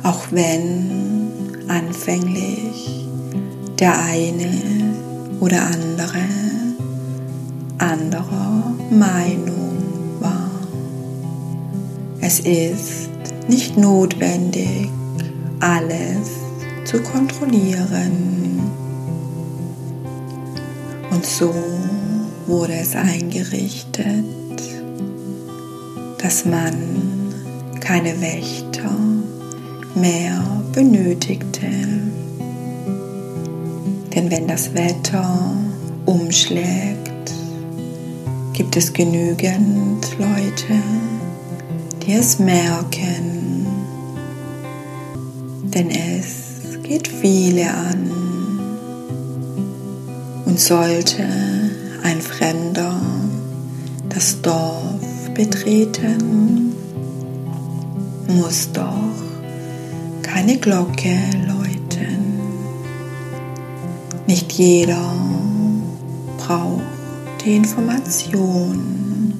[0.03, 1.31] Auch wenn
[1.67, 3.04] anfänglich
[3.85, 4.49] der eine
[5.39, 6.25] oder andere
[7.77, 9.77] anderer Meinung
[10.19, 10.49] war.
[12.19, 13.09] Es ist
[13.47, 14.89] nicht notwendig,
[15.59, 16.29] alles
[16.85, 18.59] zu kontrollieren.
[21.11, 21.53] Und so
[22.47, 24.25] wurde es eingerichtet,
[26.23, 26.73] dass man
[27.81, 28.89] keine Wächter
[29.93, 30.41] mehr
[30.73, 32.04] benötigte.
[34.15, 35.51] Denn wenn das Wetter
[36.05, 37.33] umschlägt,
[38.53, 40.81] gibt es genügend Leute,
[42.01, 43.67] die es merken.
[45.63, 48.09] Denn es geht viele an.
[50.45, 51.27] Und sollte
[52.03, 52.95] ein Fremder
[54.07, 56.73] das Dorf betreten,
[58.29, 58.93] muss doch
[60.21, 61.54] keine Glocke läuten.
[64.27, 65.13] Nicht jeder
[66.37, 66.81] braucht
[67.43, 69.33] die Information,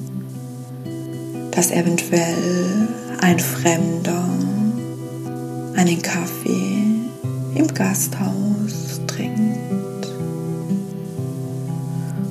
[1.50, 2.88] dass eventuell
[3.20, 4.24] ein Fremder
[5.74, 6.84] einen Kaffee
[7.56, 10.06] im Gasthaus trinkt.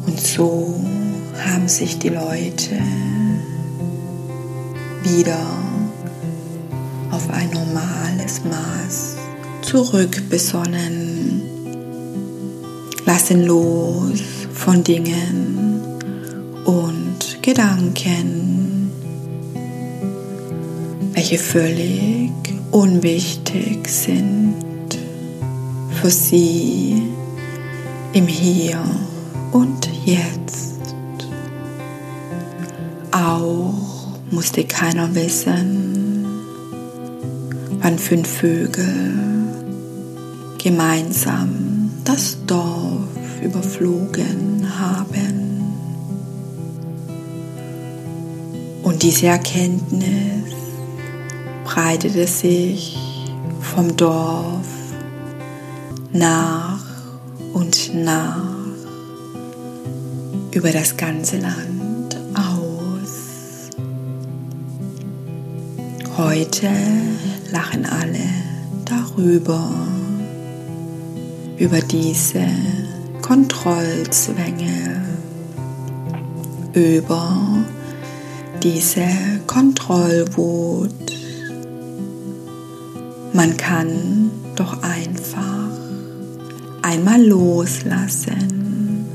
[0.05, 0.79] Und so
[1.45, 2.79] haben sich die Leute
[5.03, 5.45] wieder
[7.11, 9.17] auf ein normales Maß
[9.61, 11.44] zurückbesonnen.
[13.05, 14.21] Lassen los
[14.53, 15.81] von Dingen
[16.65, 18.91] und Gedanken,
[21.13, 22.31] welche völlig
[22.71, 24.55] unwichtig sind
[26.01, 27.01] für sie
[28.13, 28.83] im Hier
[29.51, 30.75] und Jetzt.
[33.11, 33.73] Auch
[34.31, 36.25] musste keiner wissen,
[37.81, 39.13] wann fünf Vögel
[40.61, 42.84] gemeinsam das Dorf
[43.45, 45.63] überflogen haben.
[48.83, 50.53] Und diese Erkenntnis
[51.63, 52.97] breitete sich
[53.61, 54.67] vom Dorf
[56.11, 56.83] nach
[57.53, 58.55] und nach
[60.51, 63.69] über das ganze Land aus.
[66.17, 66.69] Heute
[67.51, 68.29] lachen alle
[68.85, 69.69] darüber,
[71.57, 72.45] über diese
[73.27, 75.01] Kontrollzwänge,
[76.73, 77.65] über
[78.61, 79.07] diese
[79.47, 80.91] Kontrollwut.
[83.33, 85.71] Man kann doch einfach
[86.83, 89.07] einmal loslassen,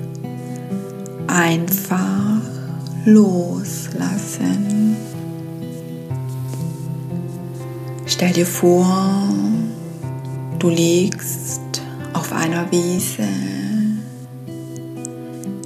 [1.28, 2.40] einfach
[3.04, 4.96] loslassen.
[8.06, 9.28] Stell dir vor,
[10.58, 11.60] du liegst
[12.12, 13.49] auf einer Wiese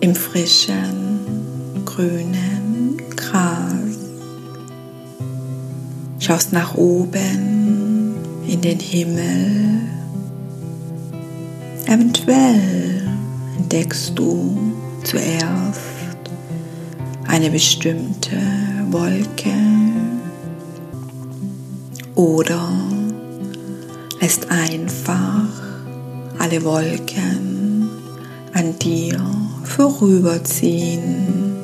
[0.04, 3.72] im frischen, grünen Gras.
[6.18, 8.14] Schaust nach oben
[8.46, 9.80] in den Himmel.
[11.86, 13.08] Eventuell
[13.56, 14.74] entdeckst du
[15.04, 15.80] zuerst
[17.26, 18.36] eine bestimmte
[18.90, 19.54] Wolke
[22.14, 22.70] oder
[24.20, 25.48] lässt einfach
[26.38, 27.88] alle Wolken
[28.52, 31.56] an dir vorüberziehen,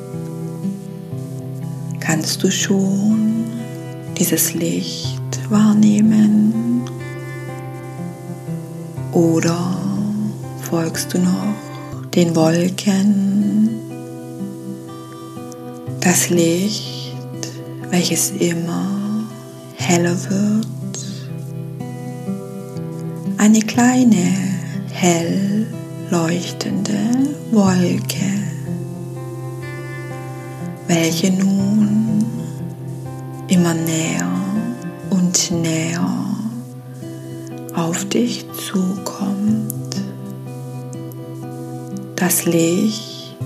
[1.99, 3.45] kannst du schon
[4.17, 6.83] dieses Licht wahrnehmen?
[9.13, 9.77] Oder
[10.69, 11.53] folgst du noch
[12.13, 13.69] den Wolken,
[15.99, 17.15] das Licht,
[17.89, 18.85] welches immer
[19.75, 20.67] heller wird,
[23.37, 24.23] eine kleine
[24.91, 25.67] hell
[26.11, 26.99] leuchtende
[27.51, 28.33] Wolke,
[30.85, 32.25] welche nun
[33.47, 34.29] immer näher
[35.09, 36.05] und näher
[37.75, 39.95] auf dich zukommt.
[42.17, 43.37] Das Licht,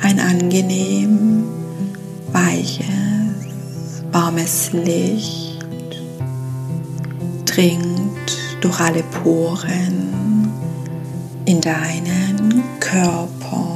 [0.00, 1.44] ein angenehm
[2.32, 2.86] weiches,
[4.10, 5.66] warmes Licht,
[7.44, 10.23] dringt durch alle Poren
[11.46, 13.66] in deinen Körper.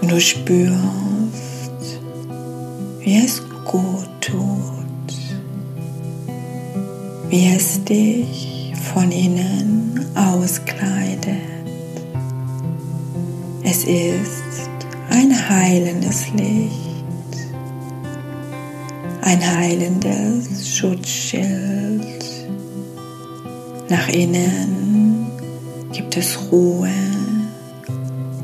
[0.00, 0.80] Und du spürst,
[3.00, 5.14] wie es gut tut,
[7.28, 11.36] wie es dich von innen auskleidet.
[13.64, 16.86] Es ist ein heilendes Licht
[19.26, 21.65] ein heilendes Schutzschild.
[23.88, 25.30] Nach innen
[25.92, 26.90] gibt es Ruhe,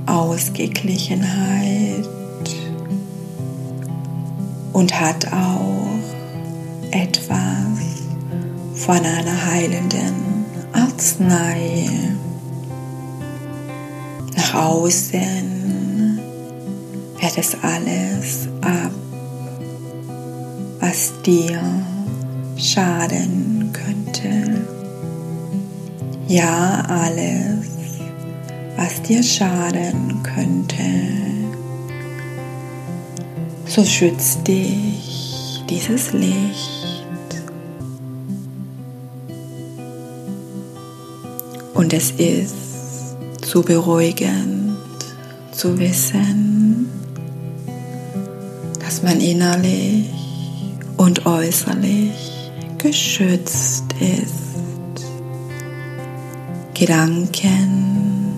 [0.06, 2.08] Ausgeglichenheit
[4.72, 5.88] und hat auch
[6.90, 7.38] etwas
[8.74, 11.88] von einer heilenden Arznei.
[14.36, 16.20] Nach außen
[17.20, 18.92] wird es alles ab
[20.82, 21.62] was dir
[22.58, 23.41] schaden.
[26.32, 27.66] Ja, alles,
[28.78, 30.82] was dir schaden könnte.
[33.66, 37.42] So schützt dich dieses Licht.
[41.74, 42.54] Und es ist
[43.44, 44.78] so beruhigend
[45.50, 46.88] zu wissen,
[48.80, 50.08] dass man innerlich
[50.96, 54.41] und äußerlich geschützt ist.
[56.84, 58.34] Gedanken,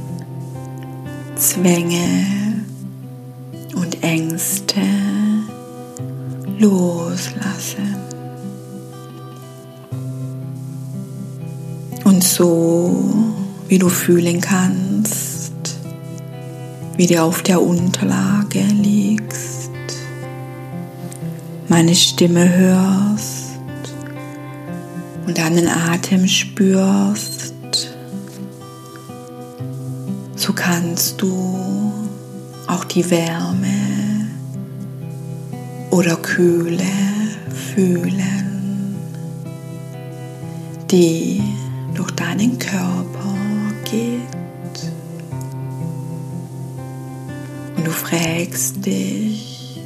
[1.34, 2.36] Zwänge
[3.74, 4.82] und Ängste
[6.58, 7.96] loslassen.
[12.04, 13.14] Und so,
[13.68, 15.54] wie du fühlen kannst,
[16.98, 19.70] wie du auf der Unterlage liegst,
[21.68, 23.54] meine Stimme hörst
[25.26, 27.33] und deinen Atem spürst,
[30.44, 31.90] so kannst du
[32.66, 34.28] auch die Wärme
[35.90, 36.84] oder Kühle
[37.74, 38.94] fühlen,
[40.90, 41.42] die
[41.94, 43.34] durch deinen Körper
[43.84, 44.20] geht.
[47.76, 49.80] Und du fragst dich,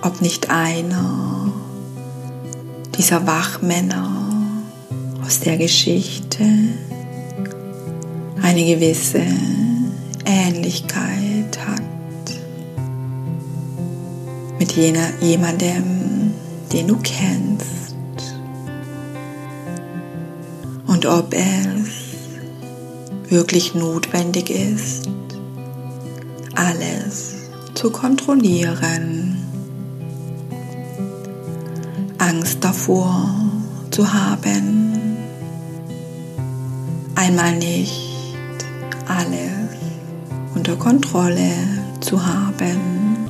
[0.00, 1.52] ob nicht einer
[2.96, 4.10] dieser Wachmänner
[5.22, 6.46] aus der Geschichte
[8.42, 9.22] eine gewisse
[10.24, 11.80] Ähnlichkeit hat
[14.58, 16.32] mit jener, jemandem,
[16.72, 17.94] den du kennst.
[20.86, 25.08] Und ob es wirklich notwendig ist,
[26.54, 27.34] alles
[27.74, 29.36] zu kontrollieren,
[32.18, 33.34] Angst davor
[33.90, 35.16] zu haben,
[37.14, 38.09] einmal nicht
[39.20, 39.50] alles
[40.54, 41.52] unter Kontrolle
[42.00, 43.28] zu haben.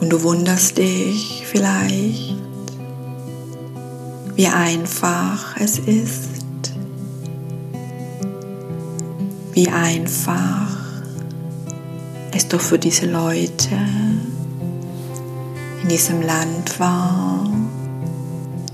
[0.00, 2.36] Und du wunderst dich vielleicht,
[4.36, 6.28] wie einfach es ist,
[9.52, 10.68] wie einfach
[12.32, 13.76] es doch für diese Leute
[15.82, 17.50] in diesem Land war,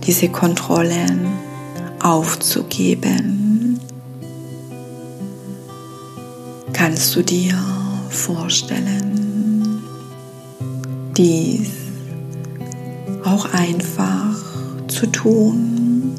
[0.05, 1.27] diese Kontrollen
[2.01, 3.36] aufzugeben.
[6.97, 7.55] Kannst du dir
[8.09, 9.83] vorstellen,
[11.15, 11.69] dies
[13.23, 14.35] auch einfach
[14.89, 16.15] zu tun?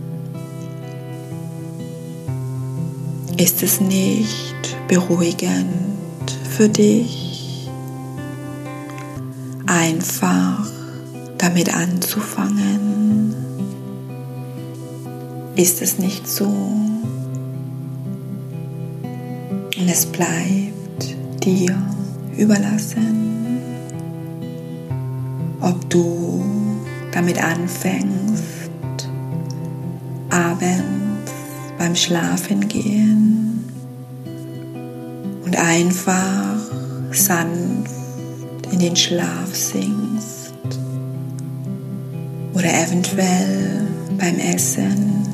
[3.38, 7.67] Ist es nicht beruhigend für dich,
[9.65, 10.63] einfach
[11.39, 13.34] damit anzufangen?
[15.55, 16.86] Ist es nicht so?
[19.80, 21.78] Und es bleibt dir
[22.36, 23.59] überlassen,
[25.61, 26.43] ob du
[27.11, 28.71] damit anfängst,
[30.30, 31.32] abends
[31.78, 33.63] beim Schlafengehen
[35.45, 36.57] und einfach
[37.11, 37.91] sanft
[38.71, 40.53] in den Schlaf sinkst
[42.53, 45.28] oder eventuell beim Essen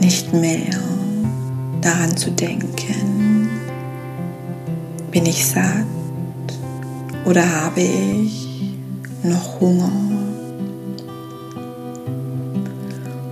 [0.00, 0.79] nicht mehr
[1.80, 3.48] daran zu denken,
[5.10, 5.86] bin ich satt
[7.24, 8.48] oder habe ich
[9.22, 9.92] noch Hunger?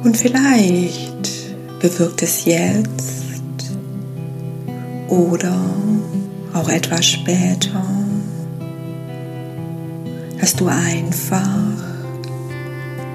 [0.05, 1.19] Und vielleicht
[1.81, 3.73] bewirkt es jetzt
[5.09, 5.57] oder
[6.55, 7.85] auch etwas später,
[10.41, 11.49] dass du einfach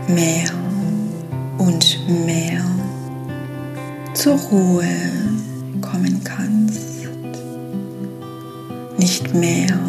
[0.07, 0.49] mehr
[1.57, 2.63] und mehr
[4.13, 5.22] zur Ruhe
[6.03, 7.07] kommen kannst.
[8.97, 9.79] Nicht mehr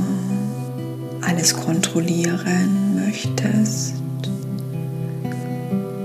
[1.23, 3.95] alles kontrollieren möchtest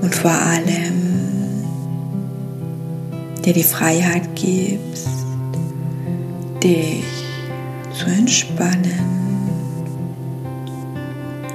[0.01, 1.63] und vor allem
[3.45, 5.07] dir die Freiheit gibst,
[6.63, 7.03] dich
[7.97, 9.19] zu entspannen.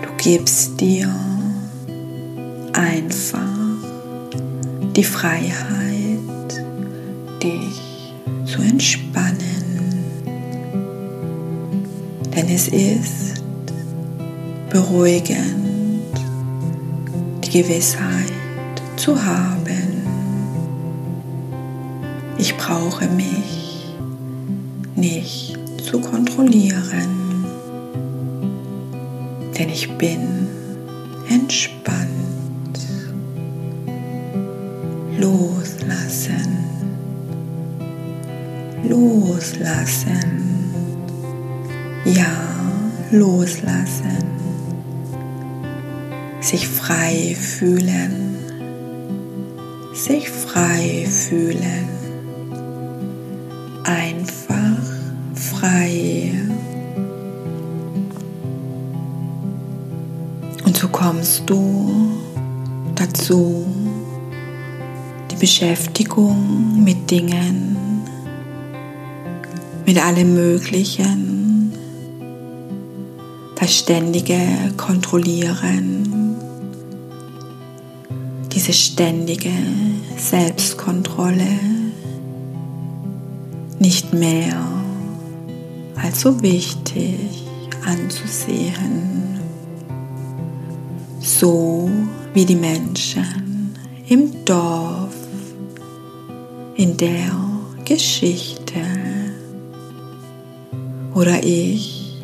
[0.02, 1.08] Du gibst dir
[2.72, 3.40] einfach
[4.96, 5.54] die Freiheit
[7.42, 7.83] dich
[8.54, 9.64] zu entspannen.
[12.36, 13.42] Denn es ist
[14.70, 16.12] beruhigend,
[17.44, 18.32] die Gewissheit
[18.96, 20.04] zu haben,
[22.38, 23.92] ich brauche mich
[24.94, 27.44] nicht zu kontrollieren,
[29.58, 30.46] denn ich bin
[31.28, 32.78] entspannt.
[35.18, 36.73] Loslassen
[38.88, 40.44] loslassen.
[42.04, 42.36] Ja,
[43.10, 44.24] loslassen.
[46.40, 48.36] Sich frei fühlen.
[49.94, 51.88] Sich frei fühlen.
[53.84, 54.82] Einfach
[55.34, 56.32] frei.
[60.64, 62.10] Und so kommst du
[62.94, 63.66] dazu,
[65.30, 67.83] die Beschäftigung mit Dingen
[69.86, 71.72] mit allem Möglichen,
[73.60, 74.38] das ständige
[74.76, 76.36] Kontrollieren,
[78.52, 79.52] diese ständige
[80.16, 81.58] Selbstkontrolle.
[83.78, 84.56] Nicht mehr
[86.02, 87.44] als so wichtig
[87.84, 89.40] anzusehen,
[91.20, 91.90] so
[92.32, 93.74] wie die Menschen
[94.08, 95.14] im Dorf,
[96.76, 97.30] in der
[97.84, 98.80] Geschichte
[101.14, 102.22] oder ich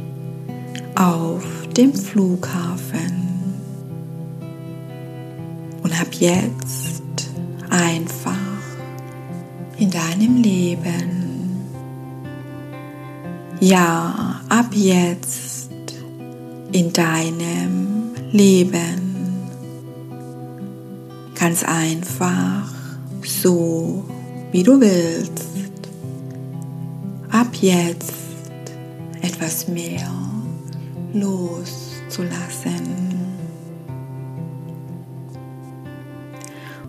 [0.97, 1.45] auf
[1.77, 3.21] dem Flughafen
[5.83, 7.31] und ab jetzt
[7.71, 8.37] einfach
[9.79, 11.67] in deinem Leben.
[13.61, 15.71] Ja, ab jetzt
[16.73, 19.09] in deinem Leben.
[21.39, 22.73] Ganz einfach,
[23.23, 24.05] so
[24.53, 25.49] wie du willst.
[27.31, 28.30] Ab jetzt
[29.31, 30.11] etwas mehr
[31.13, 32.81] loszulassen.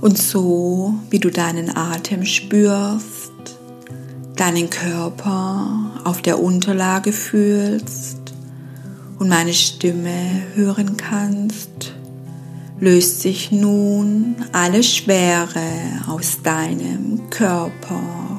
[0.02, 3.32] Und so wie du deinen Atem spürst,
[4.36, 8.34] deinen Körper auf der Unterlage fühlst
[9.20, 11.94] und meine Stimme hören kannst,
[12.80, 15.62] löst sich nun alle Schwere
[16.08, 18.31] aus deinem Körper.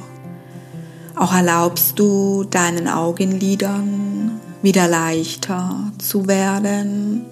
[1.22, 7.24] Auch erlaubst du deinen Augenlidern wieder leichter zu werden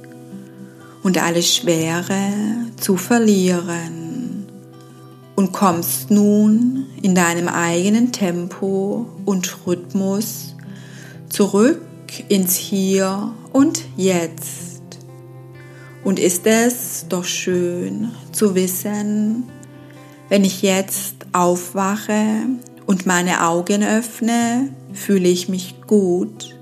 [1.03, 2.21] und alle Schwere
[2.77, 4.47] zu verlieren.
[5.35, 10.55] Und kommst nun in deinem eigenen Tempo und Rhythmus
[11.29, 11.83] zurück
[12.29, 14.83] ins Hier und Jetzt.
[16.05, 19.51] Und ist es doch schön zu wissen,
[20.29, 22.47] wenn ich jetzt aufwache
[22.91, 26.57] und meine Augen öffne, fühle ich mich gut,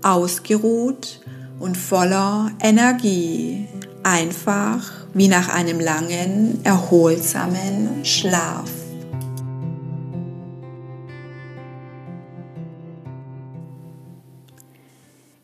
[0.00, 1.20] ausgeruht
[1.58, 3.66] und voller Energie,
[4.04, 8.70] einfach wie nach einem langen, erholsamen Schlaf.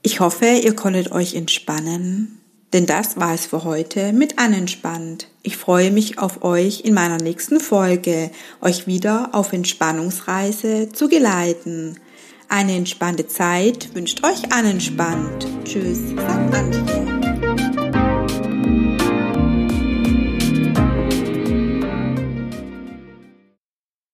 [0.03, 2.39] Ich hoffe, ihr konntet euch entspannen
[2.73, 5.29] denn das war es für heute mit Anentspannt.
[5.43, 11.99] Ich freue mich auf euch in meiner nächsten Folge, euch wieder auf Entspannungsreise zu geleiten.
[12.49, 15.47] Eine entspannte Zeit wünscht euch Anentspannt.
[15.65, 17.18] Tschüss, sagt Antje.